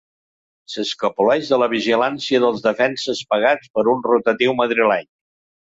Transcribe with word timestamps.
S'escapoleix 0.75 1.51
de 1.51 1.59
la 1.63 1.67
vigilància 1.75 2.41
dels 2.47 2.65
defenses 2.67 3.25
pagats 3.35 3.73
per 3.77 3.89
un 3.95 4.05
rotatiu 4.11 4.61
madrileny. 4.65 5.11